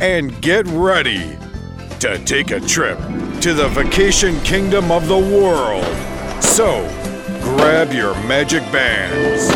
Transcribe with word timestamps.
and 0.00 0.40
get 0.42 0.66
ready 0.68 1.38
to 2.00 2.22
take 2.24 2.50
a 2.50 2.60
trip 2.60 2.98
to 3.40 3.54
the 3.54 3.68
vacation 3.68 4.38
kingdom 4.40 4.90
of 4.90 5.08
the 5.08 5.16
world. 5.16 5.84
So, 6.42 6.86
grab 7.42 7.92
your 7.92 8.14
magic 8.26 8.62
bands 8.72 9.50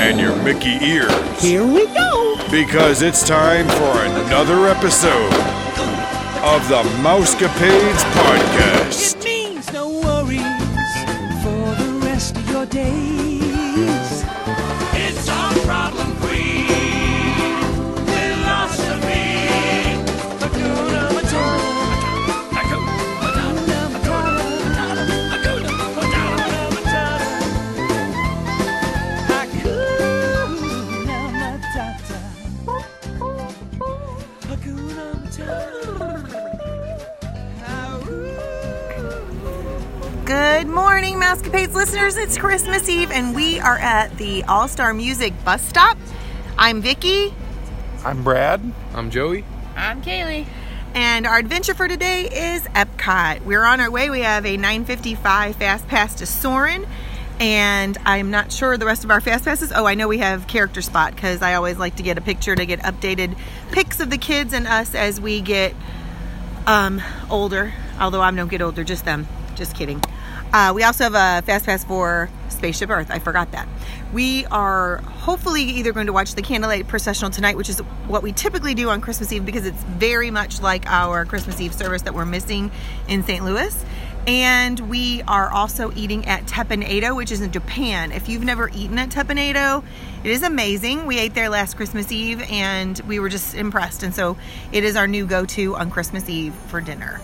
and 0.00 0.18
your 0.18 0.34
Mickey 0.42 0.84
ears. 0.84 1.12
Here 1.40 1.64
we 1.64 1.86
go. 1.86 2.36
Because 2.50 3.02
it's 3.02 3.26
time 3.26 3.66
for 3.66 4.04
another 4.04 4.66
episode 4.66 5.32
of 6.42 6.68
the 6.68 6.82
Mousecapades 7.02 8.02
Podcast. 8.12 8.73
Morning, 41.34 41.50
Mousecapades 41.50 41.74
listeners. 41.74 42.16
It's 42.16 42.38
Christmas 42.38 42.88
Eve, 42.88 43.10
and 43.10 43.34
we 43.34 43.58
are 43.58 43.78
at 43.78 44.16
the 44.18 44.44
All 44.44 44.68
Star 44.68 44.94
Music 44.94 45.32
bus 45.44 45.66
stop. 45.66 45.98
I'm 46.56 46.80
Vicky, 46.80 47.34
I'm 48.04 48.22
Brad. 48.22 48.60
I'm 48.92 49.10
Joey. 49.10 49.44
I'm 49.74 50.00
Kaylee. 50.00 50.46
and 50.94 51.26
our 51.26 51.38
adventure 51.38 51.74
for 51.74 51.88
today 51.88 52.26
is 52.26 52.62
Epcot. 52.68 53.44
We're 53.44 53.64
on 53.64 53.80
our 53.80 53.90
way. 53.90 54.10
We 54.10 54.20
have 54.20 54.46
a 54.46 54.56
9:55 54.56 55.56
fast 55.56 55.88
pass 55.88 56.14
to 56.16 56.26
Soarin', 56.26 56.86
and 57.40 57.98
I'm 58.04 58.30
not 58.30 58.52
sure 58.52 58.76
the 58.76 58.86
rest 58.86 59.02
of 59.02 59.10
our 59.10 59.20
fast 59.20 59.44
passes. 59.44 59.72
Oh, 59.74 59.86
I 59.86 59.94
know 59.94 60.06
we 60.06 60.18
have 60.18 60.46
character 60.46 60.82
spot 60.82 61.16
because 61.16 61.42
I 61.42 61.54
always 61.54 61.78
like 61.78 61.96
to 61.96 62.04
get 62.04 62.16
a 62.16 62.20
picture 62.20 62.54
to 62.54 62.64
get 62.64 62.80
updated 62.80 63.36
pics 63.72 63.98
of 63.98 64.08
the 64.08 64.18
kids 64.18 64.52
and 64.52 64.68
us 64.68 64.94
as 64.94 65.20
we 65.20 65.40
get 65.40 65.74
um, 66.68 67.02
older. 67.28 67.72
Although 67.98 68.20
I 68.20 68.30
don't 68.30 68.50
get 68.50 68.62
older, 68.62 68.84
just 68.84 69.04
them. 69.04 69.26
Just 69.56 69.74
kidding. 69.74 70.00
Uh, 70.54 70.72
we 70.72 70.84
also 70.84 71.02
have 71.02 71.14
a 71.14 71.44
fast 71.44 71.66
pass 71.66 71.82
for 71.82 72.30
Spaceship 72.48 72.88
Earth. 72.88 73.10
I 73.10 73.18
forgot 73.18 73.50
that. 73.50 73.66
We 74.12 74.46
are 74.46 74.98
hopefully 74.98 75.64
either 75.64 75.92
going 75.92 76.06
to 76.06 76.12
watch 76.12 76.36
the 76.36 76.42
candlelight 76.42 76.86
processional 76.86 77.32
tonight, 77.32 77.56
which 77.56 77.68
is 77.68 77.80
what 78.06 78.22
we 78.22 78.30
typically 78.30 78.72
do 78.72 78.88
on 78.88 79.00
Christmas 79.00 79.32
Eve 79.32 79.44
because 79.44 79.66
it's 79.66 79.82
very 79.82 80.30
much 80.30 80.62
like 80.62 80.86
our 80.86 81.24
Christmas 81.24 81.60
Eve 81.60 81.74
service 81.74 82.02
that 82.02 82.14
we're 82.14 82.24
missing 82.24 82.70
in 83.08 83.24
St. 83.24 83.44
Louis. 83.44 83.84
And 84.28 84.78
we 84.88 85.22
are 85.22 85.50
also 85.50 85.90
eating 85.96 86.24
at 86.26 86.46
Teppan 86.46 86.88
Edo, 86.88 87.16
which 87.16 87.32
is 87.32 87.40
in 87.40 87.50
Japan. 87.50 88.12
If 88.12 88.28
you've 88.28 88.44
never 88.44 88.68
eaten 88.68 88.96
at 89.00 89.08
Teppan 89.08 89.40
Edo, 89.40 89.82
it 90.22 90.30
is 90.30 90.44
amazing. 90.44 91.06
We 91.06 91.18
ate 91.18 91.34
there 91.34 91.48
last 91.48 91.76
Christmas 91.76 92.12
Eve 92.12 92.40
and 92.48 92.96
we 93.08 93.18
were 93.18 93.28
just 93.28 93.56
impressed. 93.56 94.04
And 94.04 94.14
so 94.14 94.36
it 94.70 94.84
is 94.84 94.94
our 94.94 95.08
new 95.08 95.26
go 95.26 95.46
to 95.46 95.74
on 95.74 95.90
Christmas 95.90 96.28
Eve 96.28 96.54
for 96.68 96.80
dinner. 96.80 97.20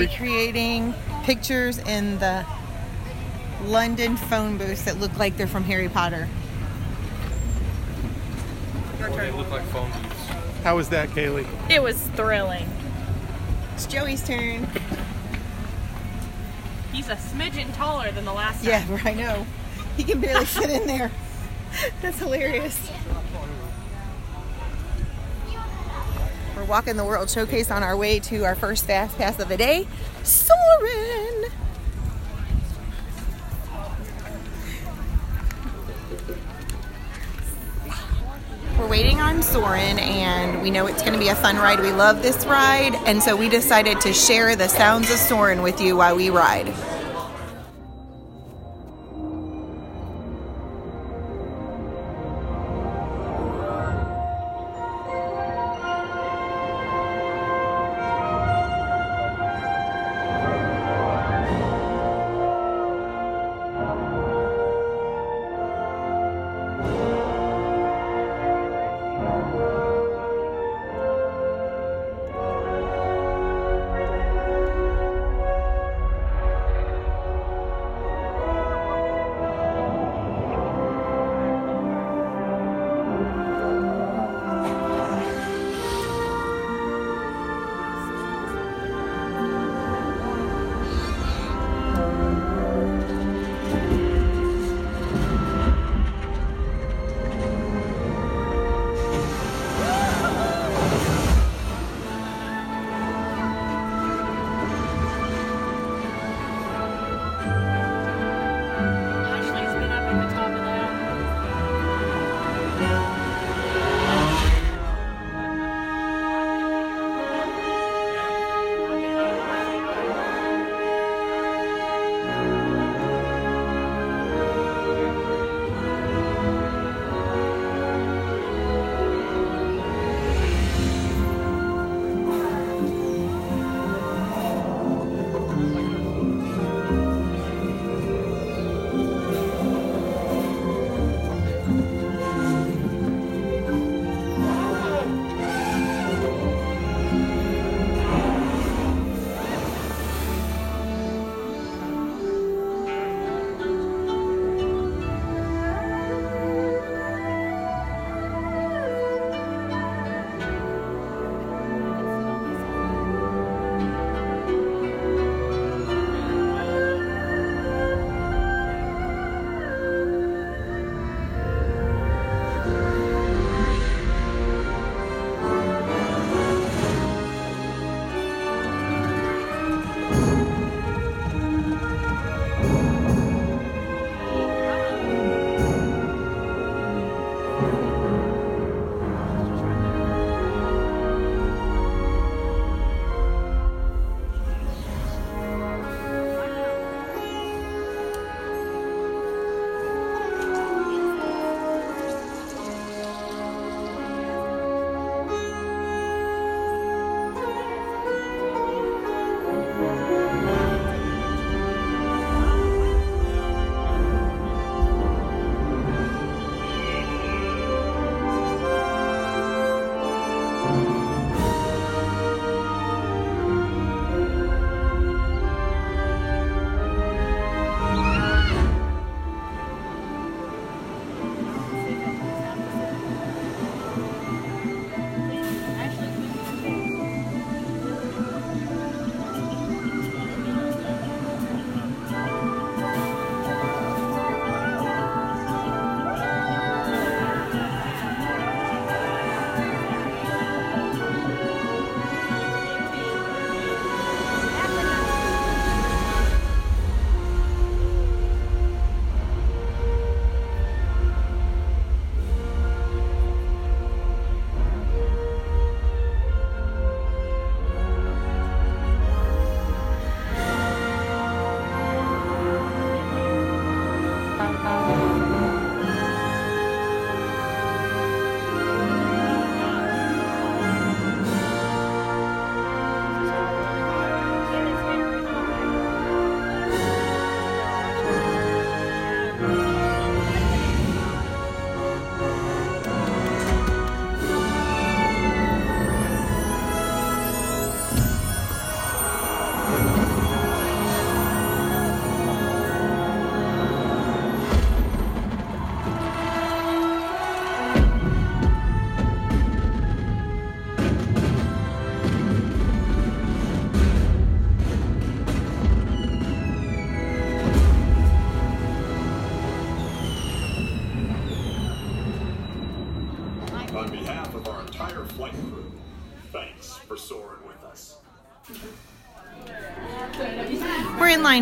Recreating 0.00 0.94
pictures 1.24 1.78
in 1.78 2.18
the 2.18 2.44
London 3.64 4.16
phone 4.16 4.56
booths 4.58 4.82
that 4.82 4.98
look 4.98 5.16
like 5.18 5.36
they're 5.36 5.46
from 5.46 5.64
Harry 5.64 5.88
Potter. 5.88 6.28
They 8.98 9.30
look 9.30 9.50
like 9.50 9.62
phone 9.66 9.90
booths. 9.90 10.28
How 10.62 10.76
was 10.76 10.88
that, 10.90 11.08
Kaylee? 11.10 11.46
It 11.70 11.82
was 11.82 12.00
thrilling. 12.08 12.68
It's 13.74 13.86
Joey's 13.86 14.24
turn. 14.24 14.66
He's 16.92 17.08
a 17.08 17.16
smidgen 17.16 17.74
taller 17.76 18.10
than 18.10 18.24
the 18.24 18.32
last 18.32 18.64
time. 18.64 18.90
Yeah, 18.90 19.00
I 19.04 19.14
know. 19.14 19.46
He 19.96 20.04
can 20.04 20.20
barely 20.20 20.44
fit 20.44 20.70
in 20.70 20.86
there. 20.86 21.10
That's 22.02 22.18
hilarious. 22.18 22.78
We're 26.58 26.64
walking 26.64 26.96
the 26.96 27.04
World 27.04 27.30
Showcase 27.30 27.70
on 27.70 27.84
our 27.84 27.96
way 27.96 28.18
to 28.18 28.44
our 28.44 28.56
first 28.56 28.84
fast 28.84 29.16
pass 29.16 29.38
of 29.38 29.48
the 29.48 29.56
day, 29.56 29.86
Soarin'. 30.24 31.52
We're 38.76 38.88
waiting 38.88 39.20
on 39.20 39.40
Soarin', 39.40 40.00
and 40.00 40.60
we 40.60 40.72
know 40.72 40.88
it's 40.88 41.02
going 41.02 41.12
to 41.12 41.18
be 41.20 41.28
a 41.28 41.36
fun 41.36 41.58
ride. 41.58 41.78
We 41.78 41.92
love 41.92 42.22
this 42.22 42.44
ride, 42.44 42.96
and 43.06 43.22
so 43.22 43.36
we 43.36 43.48
decided 43.48 44.00
to 44.00 44.12
share 44.12 44.56
the 44.56 44.66
sounds 44.66 45.12
of 45.12 45.18
Soarin' 45.18 45.62
with 45.62 45.80
you 45.80 45.96
while 45.96 46.16
we 46.16 46.28
ride. 46.28 46.74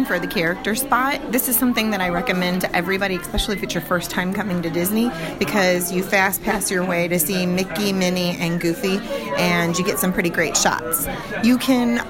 For 0.05 0.19
the 0.19 0.27
character 0.27 0.75
spot. 0.75 1.33
This 1.33 1.49
is 1.49 1.57
something 1.57 1.91
that 1.91 2.03
I 2.03 2.11
recommend 2.11 2.61
to 2.61 2.77
everybody, 2.77 3.17
especially 3.17 3.57
if 3.57 3.63
it's 3.63 3.73
your 3.73 3.83
first 3.83 4.11
time 4.11 4.35
coming 4.35 4.61
to 4.61 4.69
Disney, 4.69 5.11
because 5.39 5.91
you 5.91 6.03
fast 6.03 6.43
pass 6.43 6.71
your 6.71 6.85
way 6.85 7.09
to 7.09 7.19
see 7.19 7.47
Mickey, 7.47 7.95
Minnie, 7.95 8.37
and 8.39 8.61
Goofy, 8.61 8.99
and 9.39 9.77
you 9.77 9.85
get 9.87 9.99
some 9.99 10.13
pretty 10.13 10.29
great 10.29 10.55
shots. 10.55 11.09
You 11.43 11.57
can 11.57 12.07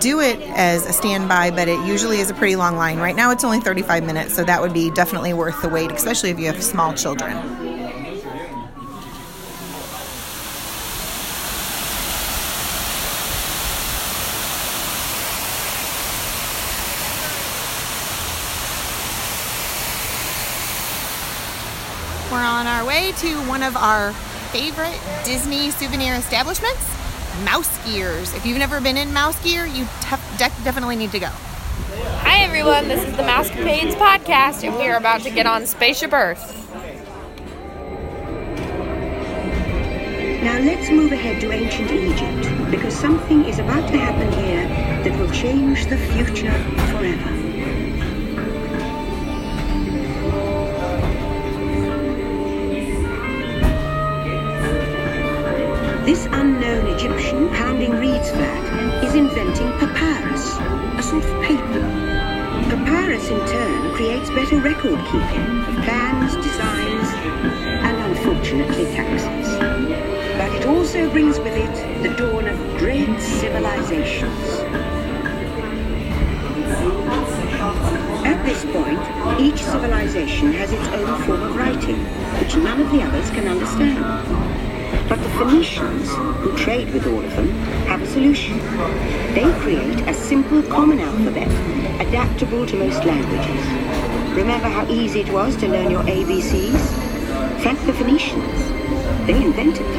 do 0.00 0.20
it 0.20 0.40
as 0.56 0.86
a 0.86 0.94
standby, 0.94 1.50
but 1.50 1.68
it 1.68 1.78
usually 1.86 2.20
is 2.20 2.30
a 2.30 2.34
pretty 2.34 2.56
long 2.56 2.76
line. 2.76 2.98
Right 2.98 3.14
now 3.14 3.30
it's 3.30 3.44
only 3.44 3.60
35 3.60 4.04
minutes, 4.04 4.34
so 4.34 4.42
that 4.42 4.62
would 4.62 4.72
be 4.72 4.90
definitely 4.90 5.34
worth 5.34 5.60
the 5.60 5.68
wait, 5.68 5.92
especially 5.92 6.30
if 6.30 6.38
you 6.38 6.46
have 6.46 6.62
small 6.62 6.94
children. 6.94 7.66
We're 22.28 22.42
on 22.42 22.66
our 22.66 22.84
way 22.84 23.12
to 23.18 23.36
one 23.48 23.62
of 23.62 23.76
our 23.76 24.12
favorite 24.56 24.98
Disney 25.22 25.70
souvenir 25.70 26.14
establishments, 26.14 26.80
Mouse 27.44 27.76
Gears. 27.84 28.32
If 28.32 28.46
you've 28.46 28.56
never 28.56 28.80
been 28.80 28.96
in 28.96 29.12
Mouse 29.12 29.38
Gear, 29.44 29.66
you 29.66 29.84
tef- 30.00 30.38
de- 30.38 30.64
definitely 30.64 30.96
need 30.96 31.10
to 31.10 31.18
go. 31.18 31.26
Hi 31.26 32.42
everyone, 32.42 32.88
this 32.88 33.06
is 33.06 33.14
the 33.18 33.22
Mousecapades 33.22 33.92
podcast, 33.96 34.66
and 34.66 34.74
we 34.76 34.88
are 34.88 34.96
about 34.96 35.20
to 35.24 35.30
get 35.30 35.46
on 35.46 35.66
Spaceship 35.66 36.14
Earth. 36.14 36.40
Now 40.42 40.58
let's 40.60 40.88
move 40.88 41.12
ahead 41.12 41.38
to 41.42 41.52
ancient 41.52 41.90
Egypt, 41.90 42.70
because 42.70 42.98
something 42.98 43.44
is 43.44 43.58
about 43.58 43.86
to 43.92 43.98
happen 43.98 44.32
here 44.42 44.66
that 45.04 45.20
will 45.20 45.30
change 45.32 45.84
the 45.84 45.98
future 45.98 46.50
forever. 46.92 47.45
Is 58.28 59.14
inventing 59.14 59.70
papyrus, 59.78 60.56
a 60.98 61.02
sort 61.02 61.24
of 61.24 61.42
paper. 61.42 61.80
Papyrus 62.68 63.28
in 63.28 63.38
turn 63.46 63.94
creates 63.94 64.30
better 64.30 64.58
record 64.58 64.98
keeping 65.06 65.60
of 65.64 65.74
plans, 65.84 66.34
designs, 66.36 67.08
and 67.84 67.96
unfortunately 67.98 68.84
taxes. 68.86 69.58
But 70.38 70.52
it 70.54 70.66
also 70.66 71.10
brings 71.10 71.38
with 71.38 71.56
it 71.56 72.02
the 72.02 72.14
dawn 72.16 72.48
of 72.48 72.58
great 72.78 73.20
civilizations. 73.20 74.60
At 78.24 78.44
this 78.44 78.64
point, 78.64 79.40
each 79.40 79.62
civilization 79.62 80.52
has 80.52 80.72
its 80.72 80.86
own 80.88 81.22
form 81.22 81.42
of 81.42 81.56
writing, 81.56 81.98
which 82.40 82.56
none 82.56 82.80
of 82.80 82.90
the 82.90 83.02
others 83.02 83.30
can 83.30 83.46
understand. 83.46 84.04
But 85.08 85.22
the 85.22 85.28
Phoenicians, 85.30 86.10
who 86.10 86.56
trade 86.56 86.92
with 86.92 87.06
all 87.06 87.24
of 87.24 87.36
them, 87.36 87.75
have 87.86 88.02
a 88.02 88.06
solution. 88.06 88.58
They 89.34 89.50
create 89.60 90.00
a 90.08 90.14
simple 90.14 90.62
common 90.62 91.00
alphabet, 91.00 91.48
adaptable 92.00 92.66
to 92.66 92.76
most 92.76 93.04
languages. 93.04 93.66
Remember 94.36 94.68
how 94.68 94.86
easy 94.88 95.20
it 95.20 95.32
was 95.32 95.56
to 95.56 95.68
learn 95.68 95.90
your 95.90 96.02
ABCs? 96.02 97.06
Thank 97.62 97.78
the 97.86 97.92
Phoenicians. 97.92 99.26
They 99.26 99.42
invented 99.42 99.86
them. 99.86 99.95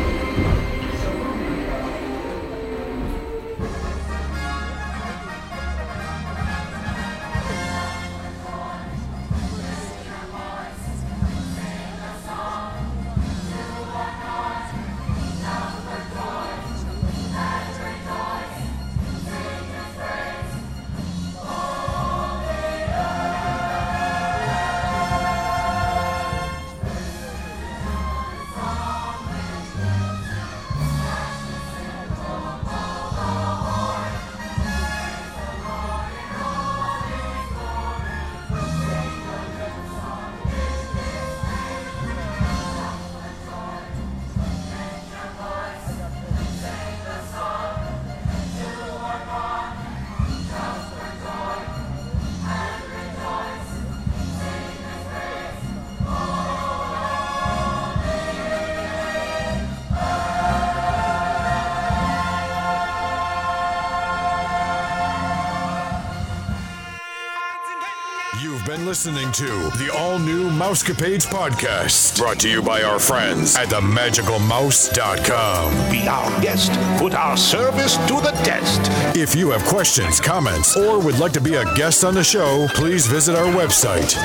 Listening 68.97 69.31
to 69.31 69.45
the 69.77 69.93
all 69.95 70.17
new 70.17 70.49
Mousecapades 70.49 71.27
podcast, 71.27 72.17
brought 72.17 72.39
to 72.39 72.49
you 72.49 72.63
by 72.63 72.81
our 72.81 72.97
friends 72.97 73.55
at 73.55 73.67
themagicalmouse.com. 73.67 75.91
Be 75.91 76.07
our 76.07 76.41
guest. 76.41 76.71
Put 76.97 77.13
our 77.13 77.37
service 77.37 77.97
to 78.07 78.15
the 78.15 78.31
test. 78.43 78.81
If 79.15 79.35
you 79.35 79.51
have 79.51 79.63
questions, 79.65 80.19
comments, 80.19 80.75
or 80.75 80.99
would 80.99 81.19
like 81.19 81.31
to 81.33 81.41
be 81.41 81.53
a 81.53 81.75
guest 81.75 82.03
on 82.03 82.15
the 82.15 82.23
show, 82.23 82.67
please 82.73 83.05
visit 83.05 83.35
our 83.35 83.45
website 83.53 84.17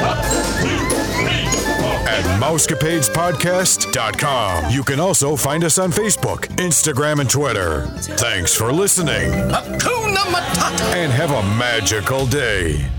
at 2.08 2.24
mousecapadespodcast.com. 2.40 4.70
You 4.70 4.84
can 4.84 5.00
also 5.00 5.36
find 5.36 5.64
us 5.64 5.78
on 5.78 5.92
Facebook, 5.92 6.46
Instagram, 6.56 7.20
and 7.20 7.28
Twitter. 7.28 7.88
Thanks 8.16 8.54
for 8.54 8.72
listening 8.72 9.34
and 9.34 11.12
have 11.12 11.30
a 11.30 11.42
magical 11.58 12.24
day. 12.24 12.90